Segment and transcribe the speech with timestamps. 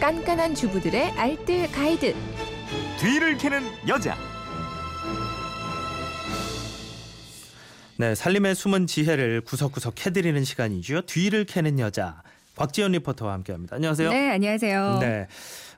[0.00, 2.14] 깐깐한 주부들의 알뜰 가이드.
[2.98, 4.16] 뒤를 캐는 여자.
[7.98, 11.02] 네, 살림의 숨은 지혜를 구석구석 캐드리는 시간이죠.
[11.02, 12.22] 뒤를 캐는 여자.
[12.56, 13.76] 곽지연 리포터와 함께합니다.
[13.76, 14.10] 안녕하세요.
[14.10, 14.98] 네, 안녕하세요.
[15.02, 15.28] 네.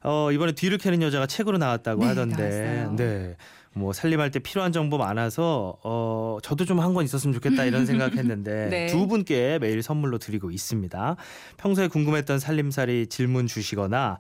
[0.05, 2.37] 어, 이번에 뒤를 캐는 여자가 책으로 나왔다고 네, 하던데.
[2.37, 2.97] 나왔어요.
[2.97, 3.37] 네.
[3.75, 8.87] 뭐 살림할 때 필요한 정보 많아서 어 저도 좀한권 있었으면 좋겠다 이런 생각했는데 네.
[8.87, 11.17] 두 분께 매일 선물로 드리고 있습니다.
[11.57, 14.19] 평소에 궁금했던 살림살이 질문 주시거나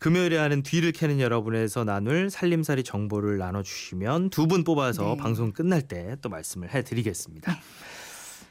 [0.00, 5.16] 금요일에 하는 뒤를 캐는 여러분에서 나눌 살림살이 정보를 나눠주시면 두 분 뽑아서 네.
[5.16, 7.56] 방송 끝날 때 또 말씀을 해드리겠습니다.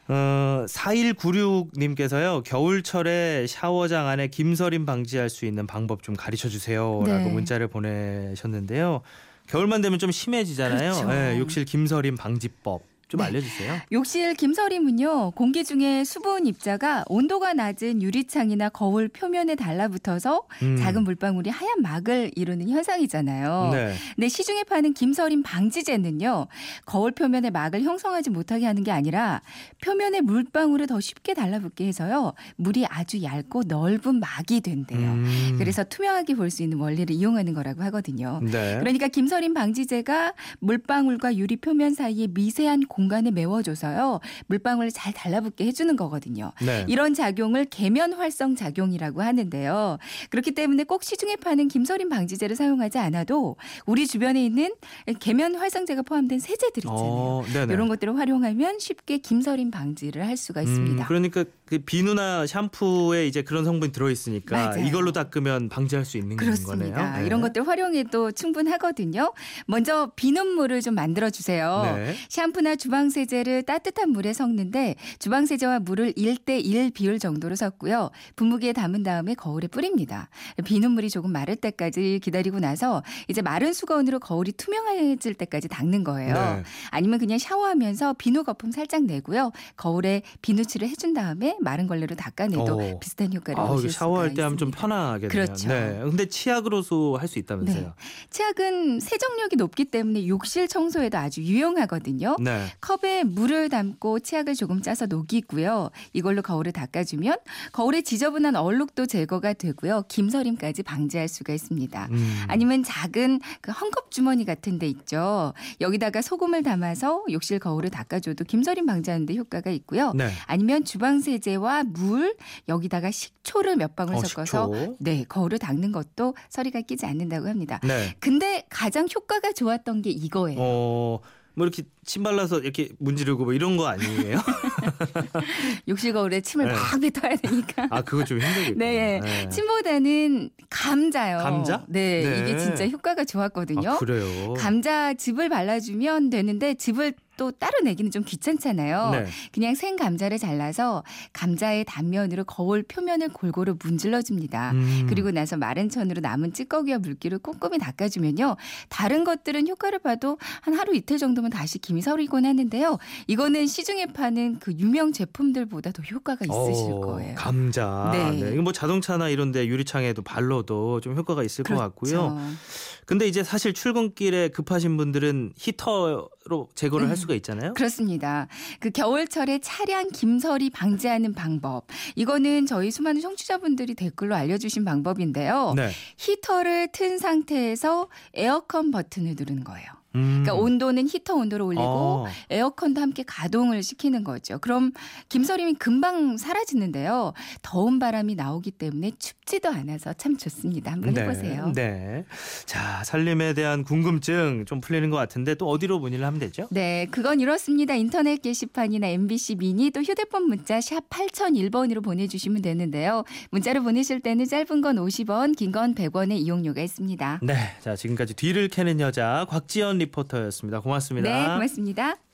[0.09, 7.03] 어, 4196님께서요, 겨울철에 샤워장 안에 김서림 방지할 수 있는 방법 좀 가르쳐 주세요.
[7.05, 7.31] 라고 네.
[7.33, 9.01] 문자를 보내셨는데요.
[9.47, 10.93] 겨울만 되면 좀 심해지잖아요.
[10.93, 11.11] 그렇죠.
[11.13, 13.27] 예, 욕실 김서림 방지법 좀 네.
[13.27, 13.77] 알려주세요.
[13.93, 20.75] 욕실 김서림은요 공기 중에 수분 입자가 온도가 낮은 유리창이나 거울 표면에 달라붙어서 음.
[20.77, 23.69] 작은 물방울이 하얀 막을 이루는 현상이잖아요.
[23.71, 23.93] 네.
[24.15, 26.47] 근데 시중에 파는 김서림 방지제는요
[26.85, 29.41] 거울 표면에 막을 형성하지 못하게 하는 게 아니라
[29.81, 34.99] 표면에 물방울을 더 쉽게 달라붙게 해서요 물이 아주 얇고 넓은 막이 된대요.
[35.13, 35.55] 음.
[35.57, 38.39] 그래서 투명하게 볼 수 있는 원리를 이용하는 거라고 하거든요.
[38.41, 38.77] 네.
[38.79, 46.51] 그러니까 김서림 방지제가 물방울과 유리 표면 사이에 미세한 공간을 메워줘서요 물방울을 잘 달라붙게 해주는 거거든요.
[46.65, 46.83] 네.
[46.87, 49.99] 이런 작용을 계면 활성 작용이라고 하는데요.
[50.31, 54.73] 그렇기 때문에 꼭 시중에 파는 김서림 방지제를 사용하지 않아도 우리 주변에 있는
[55.19, 56.97] 계면 활성제가 포함된 세제들 있잖아요.
[56.97, 57.43] 어.
[57.69, 61.03] 이런 것들을 활용하면 쉽게 김서림 방지를 할 수가 있습니다.
[61.03, 64.85] 음, 그러니까 그 비누나 샴푸에 이제 그런 성분이 들어 있으니까 맞아요.
[64.85, 66.95] 이걸로 닦으면 방지할 수 있는 그렇습니다.
[66.95, 67.19] 거네요.
[67.19, 67.25] 네.
[67.27, 69.33] 이런 것들 활용해도 충분하거든요.
[69.67, 71.81] 먼저 비눗물을 좀 만들어 주세요.
[71.95, 72.15] 네.
[72.29, 78.11] 샴푸나 주방 세제를 따뜻한 물에 섞는데 주방 세제와 물을 1대 1 비율 정도로 섞고요.
[78.35, 80.29] 분무기에 담은 다음에 거울에 뿌립니다.
[80.65, 86.33] 비눗물이 조금 마를 때까지 기다리고 나서 이제 마른 수건으로 거울이 투명해질 때까지 닦는 거예요.
[86.33, 86.63] 네.
[86.89, 89.51] 아니면 그냥 샤워하면서 비누 거품 살짝 내고요.
[89.75, 92.99] 거울에 비누칠을 해준 다음에 마른 걸레로 닦아내도 오.
[92.99, 94.87] 비슷한 효과를 아우, 보실 이거 샤워할 수가 때 하면 좀 있습니다.
[94.87, 95.29] 편하겠네요.
[95.29, 95.67] 그렇죠.
[95.67, 95.99] 네.
[96.03, 97.83] 근데 치약으로도 할 수 있다면서요.
[97.83, 97.91] 네.
[98.29, 102.37] 치약은 세정력이 높기 때문에 욕실 청소에도 아주 유용하거든요.
[102.39, 102.65] 네.
[102.81, 105.89] 컵에 물을 담고 치약을 조금 짜서 녹이고요.
[106.13, 107.37] 이걸로 거울을 닦아주면
[107.71, 110.03] 거울에 지저분한 얼룩도 제거가 되고요.
[110.07, 112.07] 김서림까지 방지할 수가 있습니다.
[112.11, 112.43] 음.
[112.47, 115.53] 아니면 작은 그 헝겊 주머니 같은 데 있죠.
[115.81, 120.13] 여기다가 소금을 담아서 욕실 거울을 닦아줘도 김서림 방지하는 데 효과가 있고요.
[120.13, 120.29] 네.
[120.45, 122.35] 아니면 주방 세제와 물
[122.69, 124.97] 여기다가 식초를 몇 방울 어, 섞어서 식초.
[124.99, 127.79] 네 거울을 닦는 것도 서리가 끼지 않는다고 합니다.
[127.83, 128.15] 네.
[128.19, 130.59] 근데 가장 효과가 좋았던 게 이거예요.
[130.59, 131.19] 어,
[131.57, 134.37] 뭐 이렇게 침 발라서 이렇게 문지르고 뭐 이런 거 아니에요?
[135.89, 136.71] 욕실 거울에 침을 네.
[136.71, 137.87] 막 뱉어야 되니까.
[137.89, 138.77] 아, 그거 좀 힘들겠다.
[138.77, 139.49] 네.
[139.49, 141.39] 침보다는 감자요.
[141.39, 141.83] 감자?
[141.87, 142.41] 네, 네.
[142.41, 143.89] 이게 진짜 효과가 좋았거든요.
[143.89, 144.53] 아, 그래요.
[144.53, 149.09] 감자 즙을 발라주면 되는데 즙을 또 따로 내기는 좀 귀찮잖아요.
[149.11, 149.25] 네.
[149.53, 151.03] 그냥 생 감자를 잘라서
[151.33, 154.71] 감자의 단면으로 거울 표면을 골고루 문질러 줍니다.
[154.71, 155.05] 음.
[155.07, 158.57] 그리고 나서 마른 천으로 남은 찌꺼기와 물기를 꼼꼼히 닦아주면요.
[158.89, 162.97] 다른 것들은 효과를 봐도 한 하루 이틀 정도면 다시 김이 서리곤 하는데요.
[163.27, 167.35] 이거는 시중에 파는 그 유명 제품들보다 더 효과가 있으실 어, 거예요.
[167.35, 168.09] 감자.
[168.11, 168.31] 네.
[168.31, 168.53] 네.
[168.53, 172.35] 이거 뭐 자동차나 이런데 유리창에도 발로도 좀 효과가 있을 것 같고요.
[172.35, 172.57] 그렇죠.
[173.05, 177.73] 근데 이제 사실 출근길에 급하신 분들은 히터로 제거를 할수 가 있잖아요.
[177.73, 178.47] 그렇습니다.
[178.79, 181.85] 그 겨울철에 차량 김설이 방지하는 방법.
[182.15, 185.73] 이거는 저희 수많은 청취자분들이 댓글로 알려주신 방법인데요.
[185.75, 185.89] 네.
[186.17, 189.87] 히터를 튼 상태에서 에어컨 버튼을 누르는 거예요.
[190.17, 190.41] 음.
[190.43, 192.25] 그러니까 온도는 히터 온도를 올리고 어.
[192.49, 194.57] 에어컨도 함께 가동을 시키는 거죠.
[194.59, 194.91] 그럼
[195.29, 197.33] 김서림이 금방 사라지는데요.
[197.61, 200.91] 더운 바람이 나오기 때문에 춥지도 않아서 참 좋습니다.
[200.91, 201.71] 한번 해보세요.
[201.75, 202.25] 네.
[202.65, 206.67] 자, 살림에 대한 궁금증 좀 풀리는 것 같은데 또 어디로 문의를 하면 되죠?
[206.71, 207.93] 네, 그건 이렇습니다.
[207.95, 213.23] 인터넷 게시판이나 MBC 미니 또 휴대폰 문자 샵 8001번으로 보내주시면 되는데요.
[213.51, 217.41] 문자로 보내실 때는 짧은 건 50원, 긴 건 100원의 이용료가 있습니다.
[217.43, 217.53] 네.
[217.81, 220.79] 자, 지금까지 뒤를 캐는 여자 곽지연 리포터였습니다.
[220.79, 221.29] 고맙습니다.
[221.29, 222.26] 네, 고맙습니다.